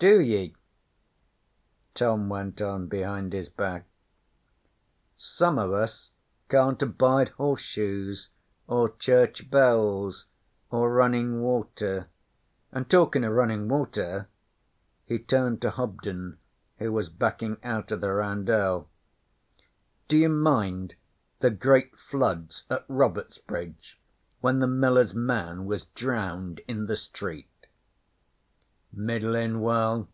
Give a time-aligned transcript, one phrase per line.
[0.00, 0.54] 'Do ye?'
[1.94, 3.84] Tom went on behind his back.
[5.16, 6.12] 'Some of us
[6.48, 8.28] can't abide Horseshoes,
[8.68, 10.26] or Church Bells,
[10.70, 12.06] or Running Water;
[12.70, 14.28] an', talkin' o' runnin' water'
[15.04, 16.38] he turned to Hobden,
[16.78, 18.88] who was backing out of the roundel
[20.08, 20.94] 'd'you mind
[21.40, 23.98] the great floods at Robertsbridge,
[24.42, 27.46] when the miller's man was drowned in the street?'
[28.90, 30.08] 'Middlin' well.'